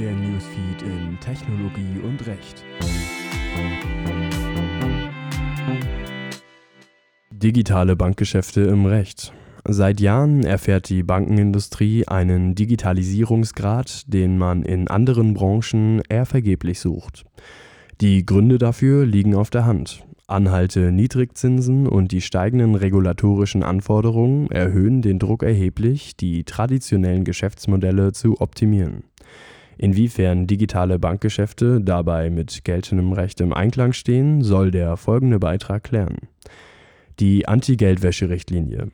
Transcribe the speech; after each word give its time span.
Der 0.00 0.12
Newsfeed 0.12 0.80
in 0.80 1.20
Technologie 1.20 2.00
und 2.02 2.26
Recht. 2.26 2.64
Digitale 7.30 7.96
Bankgeschäfte 7.96 8.62
im 8.62 8.86
Recht. 8.86 9.34
Seit 9.68 10.00
Jahren 10.00 10.42
erfährt 10.42 10.88
die 10.88 11.02
Bankenindustrie 11.02 12.08
einen 12.08 12.54
Digitalisierungsgrad, 12.54 14.10
den 14.10 14.38
man 14.38 14.62
in 14.62 14.88
anderen 14.88 15.34
Branchen 15.34 16.00
eher 16.08 16.24
vergeblich 16.24 16.80
sucht. 16.80 17.26
Die 18.00 18.24
Gründe 18.24 18.56
dafür 18.56 19.04
liegen 19.04 19.34
auf 19.34 19.50
der 19.50 19.66
Hand. 19.66 20.02
Anhalte 20.26 20.92
Niedrigzinsen 20.92 21.86
und 21.86 22.12
die 22.12 22.22
steigenden 22.22 22.74
regulatorischen 22.74 23.62
Anforderungen 23.62 24.50
erhöhen 24.50 25.02
den 25.02 25.18
Druck 25.18 25.42
erheblich, 25.42 26.16
die 26.16 26.44
traditionellen 26.44 27.24
Geschäftsmodelle 27.24 28.12
zu 28.12 28.40
optimieren. 28.40 29.09
Inwiefern 29.82 30.46
digitale 30.46 30.98
Bankgeschäfte 30.98 31.80
dabei 31.80 32.28
mit 32.28 32.64
geltendem 32.64 33.14
Recht 33.14 33.40
im 33.40 33.54
Einklang 33.54 33.94
stehen, 33.94 34.42
soll 34.42 34.70
der 34.70 34.98
folgende 34.98 35.38
Beitrag 35.38 35.84
klären. 35.84 36.18
Die 37.18 37.48
Anti-Geldwäsche-Richtlinie 37.48 38.88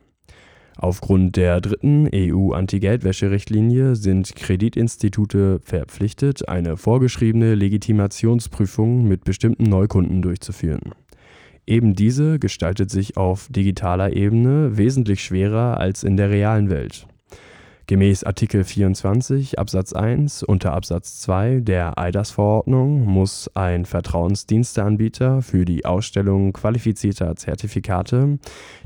Aufgrund 0.77 1.35
der 1.35 1.59
dritten 1.59 2.07
EU-Anti-Geldwäsche-Richtlinie 2.15 3.97
sind 3.97 4.33
Kreditinstitute 4.33 5.59
verpflichtet, 5.61 6.47
eine 6.47 6.77
vorgeschriebene 6.77 7.55
Legitimationsprüfung 7.55 9.05
mit 9.05 9.25
bestimmten 9.25 9.63
Neukunden 9.63 10.21
durchzuführen. 10.21 10.93
Eben 11.65 11.95
diese 11.95 12.39
gestaltet 12.39 12.91
sich 12.91 13.17
auf 13.17 13.49
digitaler 13.49 14.15
Ebene 14.15 14.77
wesentlich 14.77 15.21
schwerer 15.21 15.81
als 15.81 16.05
in 16.05 16.15
der 16.15 16.29
realen 16.29 16.69
Welt 16.69 17.07
Gemäß 17.89 18.25
Artikel 18.25 18.65
24 18.65 19.59
Absatz 19.59 19.93
1 19.93 20.43
unter 20.43 20.73
Absatz 20.73 21.21
2 21.21 21.61
der 21.61 21.97
eIDAS-Verordnung 21.97 23.05
muss 23.05 23.49
ein 23.53 23.85
Vertrauensdiensteanbieter 23.85 25.41
für 25.41 25.63
die 25.63 25.85
Ausstellung 25.85 26.51
qualifizierter 26.51 27.37
Zertifikate 27.37 28.39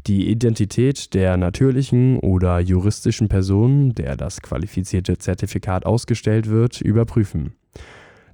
die 0.05 0.29
Identität 0.29 1.15
der 1.15 1.35
natürlichen 1.37 2.19
oder 2.19 2.59
juristischen 2.59 3.27
Person, 3.27 3.95
der 3.95 4.17
das 4.17 4.43
qualifizierte 4.43 5.17
Zertifikat 5.17 5.87
ausgestellt 5.87 6.47
wird, 6.47 6.79
überprüfen. 6.79 7.55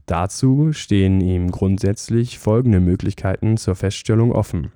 Dazu 0.06 0.74
stehen 0.74 1.22
ihm 1.22 1.50
grundsätzlich 1.50 2.40
folgende 2.40 2.82
Möglichkeiten 2.82 3.56
zur 3.56 3.76
Feststellung 3.76 4.34
offen 4.34 4.74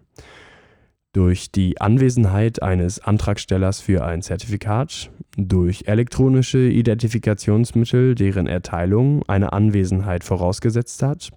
durch 1.13 1.51
die 1.51 1.79
Anwesenheit 1.81 2.61
eines 2.61 2.99
Antragstellers 2.99 3.81
für 3.81 4.05
ein 4.05 4.21
Zertifikat, 4.21 5.11
durch 5.37 5.83
elektronische 5.87 6.69
Identifikationsmittel, 6.69 8.15
deren 8.15 8.47
Erteilung 8.47 9.23
eine 9.27 9.53
Anwesenheit 9.53 10.23
vorausgesetzt 10.23 11.03
hat, 11.03 11.29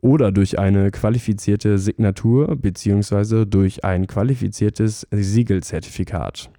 oder 0.00 0.32
durch 0.32 0.58
eine 0.58 0.90
qualifizierte 0.90 1.78
Signatur 1.78 2.56
bzw. 2.56 3.44
durch 3.46 3.84
ein 3.84 4.06
qualifiziertes 4.06 5.06
Siegelzertifikat. 5.10 6.50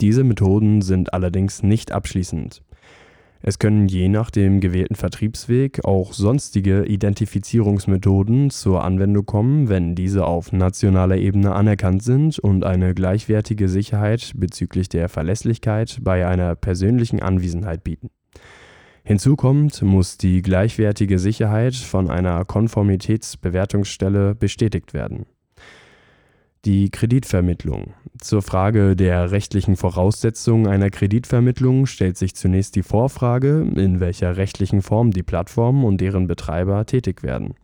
Diese 0.00 0.24
Methoden 0.24 0.82
sind 0.82 1.12
allerdings 1.12 1.62
nicht 1.62 1.92
abschließend 1.92 2.62
es 3.40 3.58
können 3.58 3.86
je 3.86 4.08
nach 4.08 4.30
dem 4.30 4.60
gewählten 4.60 4.96
Vertriebsweg 4.96 5.84
auch 5.84 6.12
sonstige 6.12 6.84
Identifizierungsmethoden 6.84 8.50
zur 8.50 8.82
Anwendung 8.82 9.26
kommen, 9.26 9.68
wenn 9.68 9.94
diese 9.94 10.26
auf 10.26 10.52
nationaler 10.52 11.16
Ebene 11.16 11.54
anerkannt 11.54 12.02
sind 12.02 12.38
und 12.40 12.64
eine 12.64 12.94
gleichwertige 12.94 13.68
Sicherheit 13.68 14.32
bezüglich 14.34 14.88
der 14.88 15.08
Verlässlichkeit 15.08 15.98
bei 16.02 16.26
einer 16.26 16.56
persönlichen 16.56 17.22
Anwesenheit 17.22 17.84
bieten. 17.84 18.10
Hinzu 19.04 19.36
kommt, 19.36 19.80
muss 19.82 20.18
die 20.18 20.42
gleichwertige 20.42 21.18
Sicherheit 21.18 21.76
von 21.76 22.10
einer 22.10 22.44
Konformitätsbewertungsstelle 22.44 24.34
bestätigt 24.34 24.92
werden 24.92 25.26
die 26.64 26.90
Kreditvermittlung. 26.90 27.94
Zur 28.20 28.42
Frage 28.42 28.96
der 28.96 29.30
rechtlichen 29.30 29.76
Voraussetzungen 29.76 30.66
einer 30.66 30.90
Kreditvermittlung 30.90 31.86
stellt 31.86 32.16
sich 32.16 32.34
zunächst 32.34 32.74
die 32.74 32.82
Vorfrage, 32.82 33.66
in 33.76 34.00
welcher 34.00 34.36
rechtlichen 34.36 34.82
Form 34.82 35.12
die 35.12 35.22
Plattformen 35.22 35.84
und 35.84 36.00
deren 36.00 36.26
Betreiber 36.26 36.84
tätig 36.84 37.22
werden. 37.22 37.54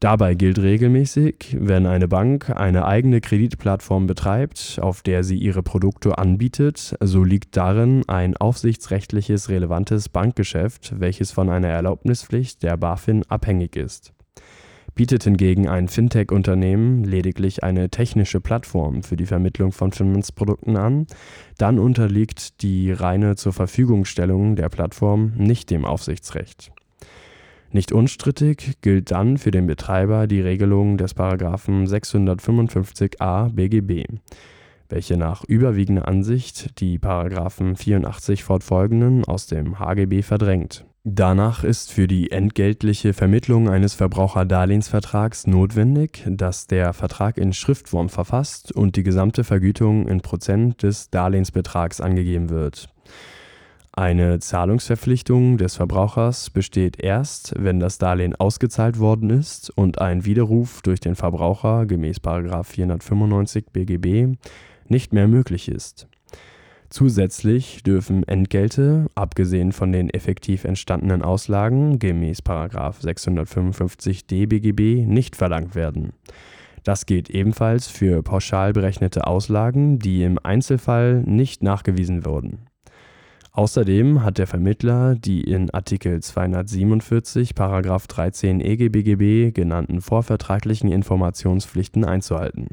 Dabei 0.00 0.34
gilt 0.34 0.60
regelmäßig, 0.60 1.56
wenn 1.58 1.84
eine 1.86 2.06
Bank 2.06 2.50
eine 2.50 2.86
eigene 2.86 3.20
Kreditplattform 3.20 4.06
betreibt, 4.06 4.78
auf 4.80 5.02
der 5.02 5.24
sie 5.24 5.36
ihre 5.36 5.64
Produkte 5.64 6.18
anbietet, 6.18 6.96
so 7.00 7.24
liegt 7.24 7.56
darin 7.56 8.04
ein 8.06 8.36
aufsichtsrechtliches 8.36 9.48
relevantes 9.48 10.08
Bankgeschäft, 10.08 11.00
welches 11.00 11.32
von 11.32 11.50
einer 11.50 11.68
Erlaubnispflicht 11.68 12.62
der 12.62 12.76
BaFin 12.76 13.24
abhängig 13.28 13.74
ist 13.74 14.12
bietet 14.98 15.22
hingegen 15.22 15.68
ein 15.68 15.86
Fintech-Unternehmen 15.86 17.04
lediglich 17.04 17.62
eine 17.62 17.88
technische 17.88 18.40
Plattform 18.40 19.04
für 19.04 19.16
die 19.16 19.26
Vermittlung 19.26 19.70
von 19.70 19.92
Finanzprodukten 19.92 20.76
an, 20.76 21.06
dann 21.56 21.78
unterliegt 21.78 22.62
die 22.62 22.90
reine 22.90 23.36
Zurverfügungstellung 23.36 24.56
der 24.56 24.68
Plattform 24.68 25.34
nicht 25.36 25.70
dem 25.70 25.84
Aufsichtsrecht. 25.84 26.72
Nicht 27.70 27.92
unstrittig 27.92 28.72
gilt 28.82 29.12
dann 29.12 29.38
für 29.38 29.52
den 29.52 29.68
Betreiber 29.68 30.26
die 30.26 30.40
Regelung 30.40 30.98
des§ 30.98 31.14
655a 31.86 33.50
BGB, 33.52 34.18
welche 34.88 35.16
nach 35.16 35.44
überwiegender 35.44 36.08
Ansicht 36.08 36.80
die§ 36.80 36.98
84 37.76 38.42
fortfolgenden 38.42 39.24
aus 39.26 39.46
dem 39.46 39.78
HGB 39.78 40.22
verdrängt 40.22 40.84
Danach 41.10 41.64
ist 41.64 41.90
für 41.90 42.06
die 42.06 42.32
entgeltliche 42.32 43.14
Vermittlung 43.14 43.70
eines 43.70 43.94
Verbraucherdarlehensvertrags 43.94 45.46
notwendig, 45.46 46.22
dass 46.26 46.66
der 46.66 46.92
Vertrag 46.92 47.38
in 47.38 47.54
Schriftform 47.54 48.10
verfasst 48.10 48.72
und 48.72 48.94
die 48.94 49.04
gesamte 49.04 49.42
Vergütung 49.42 50.06
in 50.06 50.20
Prozent 50.20 50.82
des 50.82 51.08
Darlehensbetrags 51.08 52.02
angegeben 52.02 52.50
wird. 52.50 52.90
Eine 53.92 54.38
Zahlungsverpflichtung 54.38 55.56
des 55.56 55.76
Verbrauchers 55.76 56.50
besteht 56.50 57.00
erst, 57.00 57.54
wenn 57.56 57.80
das 57.80 57.96
Darlehen 57.96 58.36
ausgezahlt 58.36 58.98
worden 58.98 59.30
ist 59.30 59.70
und 59.70 60.02
ein 60.02 60.26
Widerruf 60.26 60.82
durch 60.82 61.00
den 61.00 61.14
Verbraucher 61.14 61.86
gemäß§ 61.86 62.18
495 62.64 63.64
BGB 63.72 64.36
nicht 64.88 65.14
mehr 65.14 65.26
möglich 65.26 65.70
ist 65.70 66.06
Zusätzlich 66.90 67.82
dürfen 67.82 68.22
Entgelte, 68.26 69.06
abgesehen 69.14 69.72
von 69.72 69.92
den 69.92 70.08
effektiv 70.08 70.64
entstandenen 70.64 71.22
Auslagen 71.22 71.98
gemäß§ 71.98 72.40
655d 73.02 74.46
BGB, 74.46 75.06
nicht 75.06 75.36
verlangt 75.36 75.74
werden. 75.74 76.12
Das 76.84 77.04
gilt 77.04 77.28
ebenfalls 77.28 77.88
für 77.88 78.22
pauschal 78.22 78.72
berechnete 78.72 79.26
Auslagen, 79.26 79.98
die 79.98 80.22
im 80.22 80.38
Einzelfall 80.42 81.22
nicht 81.26 81.62
nachgewiesen 81.62 82.24
wurden. 82.24 82.60
Außerdem 83.52 84.22
hat 84.22 84.38
der 84.38 84.46
Vermittler 84.46 85.14
die 85.14 85.42
in 85.42 85.68
Artikel 85.70 86.22
247§ 86.22 87.50
13 88.08 88.60
EGBGB 88.60 89.50
genannten 89.52 90.00
vorvertraglichen 90.00 90.90
Informationspflichten 90.90 92.04
einzuhalten. 92.04 92.68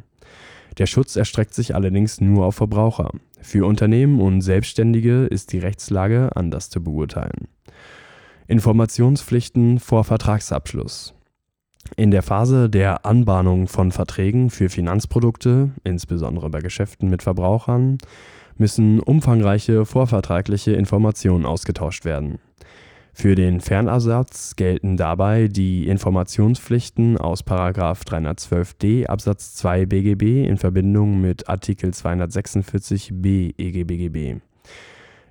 Der 0.78 0.86
Schutz 0.86 1.16
erstreckt 1.16 1.54
sich 1.54 1.74
allerdings 1.74 2.22
nur 2.22 2.46
auf 2.46 2.56
Verbraucher 2.56 3.12
für 3.45 3.66
Unternehmen 3.66 4.19
und 4.19 4.41
Selbstständige 4.41 5.25
ist 5.25 5.53
die 5.53 5.59
Rechtslage 5.59 6.35
anders 6.35 6.69
zu 6.69 6.83
beurteilen. 6.83 7.47
Informationspflichten 8.47 9.79
vor 9.79 10.03
Vertragsabschluss 10.03 11.13
In 11.95 12.11
der 12.11 12.23
Phase 12.23 12.69
der 12.69 13.06
Anbahnung 13.06 13.67
von 13.67 13.91
Verträgen 13.91 14.50
für 14.50 14.69
Finanzprodukte, 14.69 15.72
insbesondere 15.83 16.50
bei 16.50 16.59
Geschäften 16.59 17.09
mit 17.09 17.23
Verbrauchern, 17.23 18.00
müssen 18.57 19.00
umfangreiche 19.00 19.85
vorvertragliche 19.85 20.73
Informationen 20.73 21.45
ausgetauscht 21.45 22.06
werden 22.06 22.39
für 23.18 23.34
den 23.36 23.62
Fernersatz 23.62 24.57
gelten 24.57 24.98
dabei 24.98 25.48
die 25.48 25.88
Informationspflichten 25.88 27.18
aus§ 27.18 27.45
312d 28.06 29.07
Absatz 29.07 29.56
2 29.56 29.86
BGB 29.86 30.45
in 30.45 30.57
Verbindung 30.57 31.22
mit 31.22 31.48
Artikel 31.48 31.92
246b 31.92 33.54
EGBGB. 33.57 34.42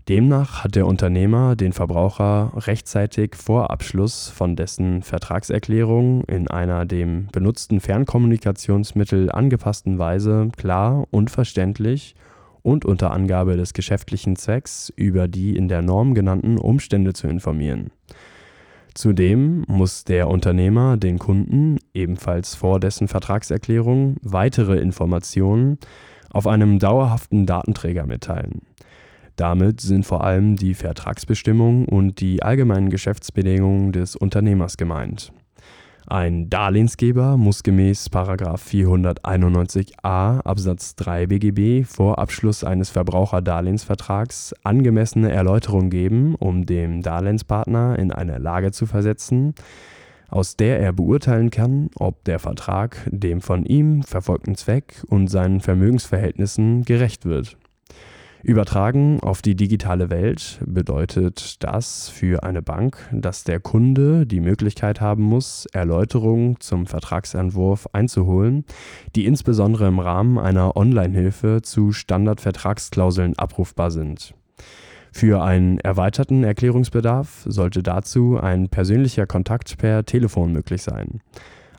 Demnach 0.09 0.65
hat 0.65 0.77
der 0.77 0.87
Unternehmer 0.87 1.57
den 1.57 1.75
Verbraucher 1.75 2.53
rechtzeitig 2.57 3.35
vor 3.37 3.71
Abschluss 3.71 4.29
von 4.29 4.57
dessen 4.57 5.03
Vertragserklärung 5.03 6.25
in 6.25 6.49
einer 6.49 6.87
dem 6.87 7.29
benutzten 7.33 7.81
Fernkommunikationsmittel 7.81 9.31
angepassten 9.31 9.99
Weise 9.99 10.49
klar 10.57 11.07
und 11.11 11.31
verständlich 11.31 12.15
und 12.65 12.85
unter 12.85 13.13
Angabe 13.13 13.57
des 13.57 13.75
geschäftlichen 13.75 14.35
Zwecks 14.35 14.93
über 14.97 15.29
die 15.29 15.55
in 15.57 15.69
der 15.69 15.83
Norm 15.83 16.15
genannten 16.15 16.59
Umstände 16.59 17.13
zu 17.13 17.29
informieren. 17.29 17.91
Zudem 18.95 19.65
muss 19.69 20.05
der 20.05 20.29
Unternehmer 20.29 20.97
den 20.97 21.19
Kunden 21.19 21.79
ebenfalls 21.93 22.55
vor 22.55 22.81
dessen 22.81 23.07
Vertragserklärung 23.07 24.17
weitere 24.23 24.79
Informationen 24.79 25.79
auf 26.31 26.47
einem 26.47 26.79
dauerhaften 26.79 27.45
Datenträger 27.45 28.07
mitteilen. 28.07 28.63
Damit 29.37 29.81
sind 29.81 30.07
vor 30.07 30.25
allem 30.25 30.57
die 30.57 30.75
Vertragsbestimmungen 30.75 31.87
und 31.87 32.21
die 32.21 32.43
allgemeinen 32.43 32.89
Geschäftsbedingungen 32.89 33.93
des 33.93 34.17
Unternehmers 34.17 34.77
gemeint. 34.77 35.33
Ein 36.07 36.51
Darlehensgeber 36.51 37.39
muss 37.39 37.63
gemäß 37.63 38.11
491a 38.11 40.45
Absatz 40.45 40.97
3 40.97 41.29
BGB 41.29 41.87
vor 41.87 42.19
Abschluss 42.19 42.63
eines 42.63 42.91
Verbraucherdarlehensvertrags 42.91 44.55
angemessene 44.65 45.33
Erläuterung 45.33 45.89
geben, 45.89 46.35
um 46.35 46.67
den 46.67 47.01
Darlehenspartner 47.01 47.99
in 47.99 48.13
eine 48.13 48.37
Lage 48.37 48.71
zu 48.71 48.85
versetzen, 48.85 49.55
aus 50.29 50.57
der 50.57 50.79
er 50.79 50.93
beurteilen 50.93 51.49
kann, 51.49 51.89
ob 51.97 52.23
der 52.25 52.39
Vertrag 52.39 53.09
dem 53.11 53.41
von 53.41 53.65
ihm 53.65 54.03
verfolgten 54.03 54.57
Zweck 54.57 55.03
und 55.09 55.29
seinen 55.29 55.61
Vermögensverhältnissen 55.61 56.85
gerecht 56.85 57.25
wird 57.25 57.57
Übertragen 58.45 59.21
auf 59.21 59.41
die 59.41 59.57
digitale 59.57 60.11
Welt 60.11 60.61
bedeutet 60.67 61.65
das 61.65 62.11
für 62.11 62.43
eine 62.43 62.61
Bank, 62.61 62.99
dass 63.11 63.43
der 63.43 63.59
Kunde 63.59 64.27
die 64.27 64.41
Möglichkeit 64.41 65.01
haben 65.01 65.23
muss, 65.23 65.65
Erläuterungen 65.73 66.61
zum 66.61 66.87
Vertragsentwurf 66.87 67.89
einzuholen, 67.95 68.67
die 69.17 69.25
insbesondere 69.25 69.89
im 69.89 69.99
Rahmen 69.99 70.39
einer 70.39 70.77
Online-Hilfe 70.77 71.63
zu 71.63 71.93
Standardvertragsklauseln 71.93 73.39
abrufbar 73.39 73.91
sind. 73.91 74.35
Für 75.11 75.43
einen 75.43 75.79
erweiterten 75.79 76.45
Erklärungsbedarf 76.45 77.45
sollte 77.47 77.83
dazu 77.83 78.39
ein 78.39 78.69
persönlicher 78.69 79.27
Kontakt 79.27 79.79
per 79.79 80.05
Telefon 80.05 80.53
möglich 80.53 80.83
sein. 80.83 81.23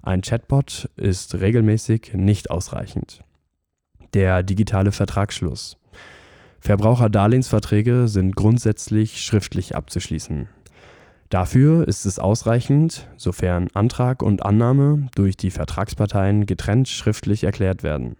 Ein 0.01 0.21
Chatbot 0.21 0.89
ist 0.95 1.35
regelmäßig 1.35 2.13
nicht 2.15 2.49
ausreichend. 2.49 3.19
Der 4.15 4.41
digitale 4.41 4.91
Vertragsschluss 4.91 5.77
Verbraucherdarlehensverträge 6.59 8.07
sind 8.07 8.35
grundsätzlich 8.35 9.21
schriftlich 9.21 9.75
abzuschließen. 9.75 10.47
Dafür 11.29 11.87
ist 11.87 12.05
es 12.05 12.19
ausreichend, 12.19 13.07
sofern 13.17 13.67
Antrag 13.73 14.21
und 14.21 14.45
Annahme 14.45 15.07
durch 15.15 15.37
die 15.37 15.51
Vertragsparteien 15.51 16.45
getrennt 16.45 16.87
schriftlich 16.87 17.43
erklärt 17.43 17.83
werden. 17.83 18.15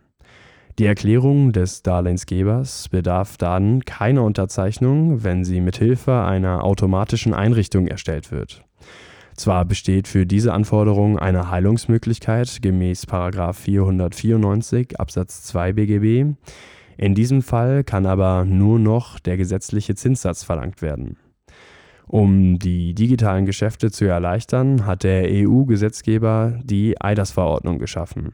Die 0.77 0.85
Erklärung 0.85 1.53
des 1.53 1.83
Darlehensgebers 1.83 2.89
bedarf 2.89 3.37
dann 3.37 3.85
keiner 3.85 4.23
Unterzeichnung, 4.23 5.23
wenn 5.23 5.45
sie 5.45 5.61
mithilfe 5.61 6.23
einer 6.23 6.65
automatischen 6.65 7.33
Einrichtung 7.33 7.87
erstellt 7.87 8.31
wird. 8.31 8.65
Zwar 9.37 9.63
besteht 9.65 10.07
für 10.07 10.25
diese 10.25 10.53
Anforderung 10.53 11.19
eine 11.19 11.49
Heilungsmöglichkeit 11.49 12.61
gemäß 12.61 13.05
494 13.05 14.99
Absatz 14.99 15.43
2 15.43 15.73
BGB, 15.73 16.35
in 16.97 17.15
diesem 17.15 17.42
Fall 17.42 17.83
kann 17.83 18.06
aber 18.06 18.45
nur 18.45 18.80
noch 18.80 19.19
der 19.19 19.38
gesetzliche 19.38 19.95
Zinssatz 19.95 20.44
verlangt 20.44 20.81
werden. 20.81 21.18
Um 22.07 22.59
die 22.59 22.94
digitalen 22.94 23.45
Geschäfte 23.45 23.92
zu 23.92 24.06
erleichtern, 24.06 24.86
hat 24.86 25.03
der 25.03 25.27
EU-Gesetzgeber 25.27 26.59
die 26.63 27.01
EIDAS-Verordnung 27.01 27.80
geschaffen. 27.80 28.33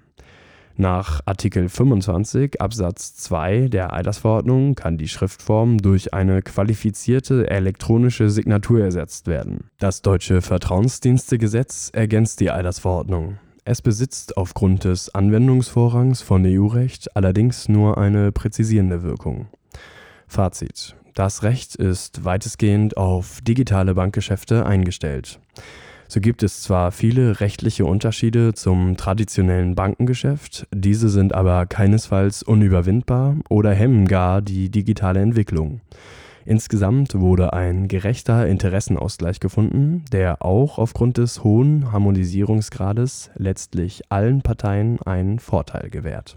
Nach 0.78 1.22
Artikel 1.26 1.70
25 1.70 2.62
Absatz 2.62 3.16
2 3.16 3.68
der 3.68 3.94
EIDAS-Verordnung 3.94 4.76
kann 4.76 4.98
die 4.98 5.08
Schriftform 5.08 5.78
durch 5.78 6.14
eine 6.14 6.42
qualifizierte 6.42 7.50
elektronische 7.50 8.30
Signatur 8.30 8.82
ersetzt 8.82 9.28
werden. 9.28 9.70
Das 9.80 10.02
deutsche 10.02 10.42
Vertrauensdienstegesetz 10.42 11.92
ergänzt 11.94 12.40
die 12.40 12.50
EIDAS-Verordnung. 12.50 13.38
Es 13.72 13.82
besitzt 13.82 14.36
aufgrund 14.36 14.84
des 14.84 15.16
Anwendungsvorrangs 15.16 16.22
von 16.22 16.44
EU-Recht 16.46 17.16
allerdings 17.16 17.70
nur 17.70 17.98
eine 17.98 18.34
präzisierende 18.34 19.02
Wirkung. 19.02 19.48
Fazit: 20.28 20.98
Das 21.14 21.44
Recht 21.44 21.78
ist 21.78 22.26
weitestgehend 22.26 22.98
auf 22.98 23.40
digitale 23.40 23.94
Bankgeschäfte 23.94 24.66
eingestellt. 24.66 25.40
So 26.10 26.20
gibt 26.20 26.44
es 26.44 26.64
zwar 26.64 26.92
viele 26.92 27.40
rechtliche 27.40 27.86
Unterschiede 27.86 28.54
zum 28.54 28.98
traditionellen 28.98 29.74
Bankengeschäft, 29.74 30.68
diese 30.74 31.08
sind 31.08 31.34
aber 31.34 31.66
keinesfalls 31.66 32.44
unüberwindbar 32.44 33.38
oder 33.48 33.74
hemmen 33.74 34.06
gar 34.06 34.42
die 34.42 34.70
digitale 34.70 35.22
Entwicklung. 35.22 35.80
Insgesamt 36.46 37.16
wurde 37.20 37.54
ein 37.54 37.88
gerechter 37.88 38.48
Interessenausgleich 38.48 39.40
gefunden, 39.40 40.04
der 40.12 40.44
auch 40.44 40.78
aufgrund 40.78 41.18
des 41.18 41.44
hohen 41.44 41.92
Harmonisierungsgrades 41.92 43.32
letztlich 43.36 44.04
allen 44.10 44.42
Parteien 44.42 45.02
einen 45.02 45.40
Vorteil 45.40 45.90
gewährt 45.90 46.36